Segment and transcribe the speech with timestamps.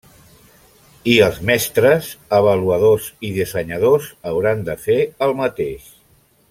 [1.15, 2.09] I els mestres,
[2.39, 5.91] avaluadors i dissenyadors hauran de fer el mateix.